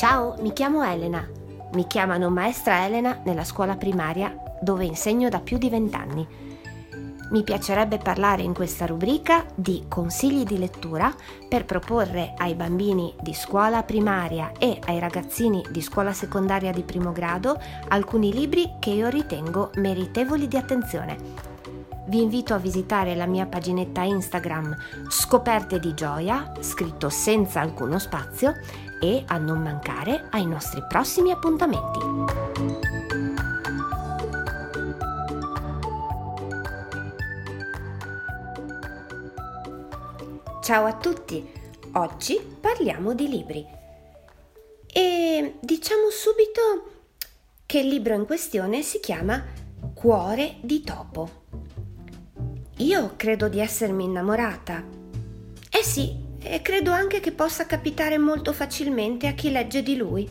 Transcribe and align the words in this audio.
Ciao, 0.00 0.34
mi 0.40 0.54
chiamo 0.54 0.82
Elena. 0.82 1.28
Mi 1.74 1.86
chiamano 1.86 2.30
maestra 2.30 2.86
Elena 2.86 3.20
nella 3.22 3.44
scuola 3.44 3.76
primaria 3.76 4.34
dove 4.62 4.86
insegno 4.86 5.28
da 5.28 5.40
più 5.40 5.58
di 5.58 5.68
vent'anni. 5.68 6.26
Mi 7.32 7.42
piacerebbe 7.42 7.98
parlare 7.98 8.40
in 8.40 8.54
questa 8.54 8.86
rubrica 8.86 9.44
di 9.54 9.84
consigli 9.88 10.44
di 10.44 10.56
lettura 10.56 11.14
per 11.46 11.66
proporre 11.66 12.32
ai 12.38 12.54
bambini 12.54 13.14
di 13.20 13.34
scuola 13.34 13.82
primaria 13.82 14.52
e 14.58 14.78
ai 14.86 14.98
ragazzini 14.98 15.62
di 15.70 15.82
scuola 15.82 16.14
secondaria 16.14 16.72
di 16.72 16.82
primo 16.82 17.12
grado 17.12 17.60
alcuni 17.88 18.32
libri 18.32 18.76
che 18.78 18.88
io 18.88 19.08
ritengo 19.08 19.70
meritevoli 19.74 20.48
di 20.48 20.56
attenzione. 20.56 21.49
Vi 22.10 22.20
invito 22.20 22.54
a 22.54 22.58
visitare 22.58 23.14
la 23.14 23.26
mia 23.26 23.46
paginetta 23.46 24.02
Instagram 24.02 24.76
Scoperte 25.08 25.78
di 25.78 25.94
Gioia, 25.94 26.54
scritto 26.58 27.08
senza 27.08 27.60
alcuno 27.60 28.00
spazio, 28.00 28.52
e 29.00 29.22
a 29.28 29.38
non 29.38 29.62
mancare 29.62 30.26
ai 30.32 30.44
nostri 30.44 30.84
prossimi 30.88 31.30
appuntamenti. 31.30 32.00
Ciao 40.62 40.86
a 40.86 40.94
tutti! 40.94 41.48
Oggi 41.92 42.40
parliamo 42.60 43.14
di 43.14 43.28
libri. 43.28 43.64
E 44.92 45.58
diciamo 45.60 46.10
subito 46.10 46.90
che 47.66 47.78
il 47.78 47.86
libro 47.86 48.14
in 48.14 48.26
questione 48.26 48.82
si 48.82 48.98
chiama 48.98 49.40
Cuore 49.94 50.56
di 50.60 50.82
topo. 50.82 51.38
Io 52.80 53.12
credo 53.16 53.48
di 53.48 53.60
essermi 53.60 54.04
innamorata. 54.04 54.82
Eh 55.70 55.82
sì, 55.82 56.16
e 56.42 56.62
credo 56.62 56.92
anche 56.92 57.20
che 57.20 57.30
possa 57.30 57.66
capitare 57.66 58.16
molto 58.16 58.54
facilmente 58.54 59.26
a 59.26 59.32
chi 59.32 59.50
legge 59.50 59.82
di 59.82 59.96
lui. 59.96 60.26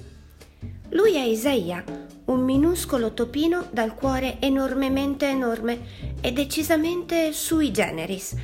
Lui 0.89 1.13
è 1.13 1.21
Isaia, 1.21 1.83
un 2.25 2.43
minuscolo 2.43 3.13
topino 3.13 3.67
dal 3.69 3.93
cuore 3.93 4.37
enormemente 4.39 5.27
enorme 5.27 5.79
e 6.21 6.31
decisamente 6.31 7.33
sui 7.33 7.71
generis. 7.71 8.35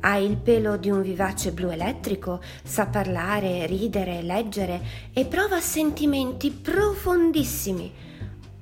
Ha 0.00 0.16
il 0.16 0.38
pelo 0.38 0.78
di 0.78 0.88
un 0.88 1.02
vivace 1.02 1.52
blu 1.52 1.68
elettrico, 1.68 2.40
sa 2.64 2.86
parlare, 2.86 3.66
ridere, 3.66 4.22
leggere 4.22 4.80
e 5.12 5.26
prova 5.26 5.60
sentimenti 5.60 6.50
profondissimi. 6.50 7.92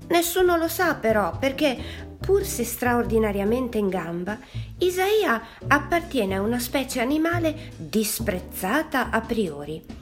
Nessuno 0.09 0.57
lo 0.57 0.67
sa 0.67 0.97
però 0.97 1.39
perché 1.39 2.08
pur 2.29 2.45
se 2.45 2.63
straordinariamente 2.63 3.79
in 3.79 3.89
gamba, 3.89 4.39
Isaia 4.81 5.41
appartiene 5.67 6.35
a 6.35 6.43
una 6.43 6.59
specie 6.59 7.01
animale 7.01 7.73
disprezzata 7.79 9.09
a 9.09 9.23
priori. 9.23 9.98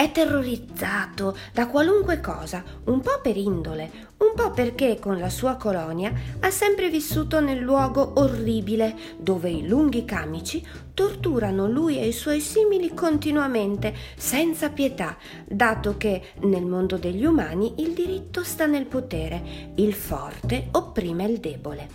È 0.00 0.12
terrorizzato 0.12 1.36
da 1.52 1.66
qualunque 1.66 2.20
cosa, 2.20 2.64
un 2.84 3.00
po' 3.00 3.20
per 3.22 3.36
indole, 3.36 3.90
un 4.16 4.32
po' 4.34 4.50
perché 4.50 4.98
con 4.98 5.18
la 5.18 5.28
sua 5.28 5.56
colonia 5.56 6.10
ha 6.40 6.50
sempre 6.50 6.88
vissuto 6.88 7.38
nel 7.38 7.58
luogo 7.58 8.12
orribile 8.14 8.96
dove 9.18 9.50
i 9.50 9.68
lunghi 9.68 10.06
camici 10.06 10.66
torturano 10.94 11.68
lui 11.68 11.98
e 11.98 12.06
i 12.06 12.12
suoi 12.12 12.40
simili 12.40 12.94
continuamente, 12.94 13.94
senza 14.16 14.70
pietà, 14.70 15.18
dato 15.44 15.98
che 15.98 16.32
nel 16.44 16.64
mondo 16.64 16.96
degli 16.96 17.26
umani 17.26 17.74
il 17.82 17.92
diritto 17.92 18.42
sta 18.42 18.64
nel 18.64 18.86
potere, 18.86 19.74
il 19.74 19.92
forte 19.92 20.68
opprime 20.70 21.26
il 21.26 21.40
debole. 21.40 21.88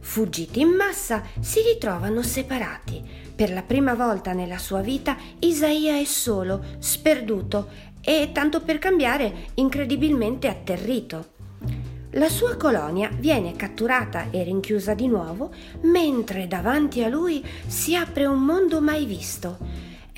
Fuggiti 0.00 0.60
in 0.60 0.68
massa, 0.68 1.22
si 1.40 1.60
ritrovano 1.62 2.22
separati 2.22 3.26
per 3.38 3.52
la 3.52 3.62
prima 3.62 3.94
volta 3.94 4.32
nella 4.32 4.58
sua 4.58 4.80
vita 4.80 5.16
Isaia 5.38 5.96
è 5.96 6.04
solo, 6.04 6.60
sperduto 6.80 7.68
e, 8.00 8.30
tanto 8.32 8.60
per 8.62 8.80
cambiare, 8.80 9.50
incredibilmente 9.54 10.48
atterrito. 10.48 11.26
La 12.12 12.28
sua 12.28 12.56
colonia 12.56 13.08
viene 13.16 13.54
catturata 13.54 14.30
e 14.32 14.42
rinchiusa 14.42 14.94
di 14.94 15.06
nuovo, 15.06 15.52
mentre 15.82 16.48
davanti 16.48 17.04
a 17.04 17.08
lui 17.08 17.44
si 17.64 17.94
apre 17.94 18.26
un 18.26 18.42
mondo 18.42 18.80
mai 18.80 19.04
visto. 19.04 19.56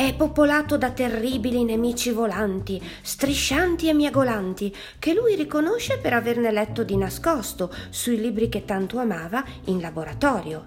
È 0.00 0.14
popolato 0.14 0.78
da 0.78 0.92
terribili 0.92 1.62
nemici 1.62 2.10
volanti, 2.10 2.82
striscianti 3.02 3.86
e 3.86 3.92
miagolanti, 3.92 4.74
che 4.98 5.12
lui 5.12 5.34
riconosce 5.34 5.98
per 5.98 6.14
averne 6.14 6.50
letto 6.50 6.84
di 6.84 6.96
nascosto 6.96 7.70
sui 7.90 8.18
libri 8.18 8.48
che 8.48 8.64
tanto 8.64 8.96
amava 8.96 9.44
in 9.66 9.78
laboratorio. 9.78 10.66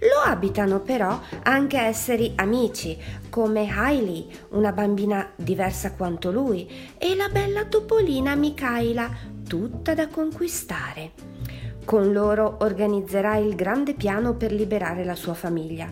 Lo 0.00 0.30
abitano 0.30 0.80
però 0.80 1.18
anche 1.44 1.78
esseri 1.78 2.34
amici, 2.36 2.98
come 3.30 3.66
Hailey, 3.66 4.28
una 4.50 4.72
bambina 4.72 5.32
diversa 5.36 5.94
quanto 5.94 6.30
lui, 6.30 6.68
e 6.98 7.14
la 7.14 7.30
bella 7.30 7.64
topolina 7.64 8.34
Michaela, 8.34 9.08
tutta 9.48 9.94
da 9.94 10.06
conquistare. 10.08 11.33
Con 11.84 12.12
loro 12.12 12.56
organizzerà 12.60 13.36
il 13.36 13.54
grande 13.54 13.92
piano 13.92 14.34
per 14.34 14.52
liberare 14.52 15.04
la 15.04 15.14
sua 15.14 15.34
famiglia. 15.34 15.90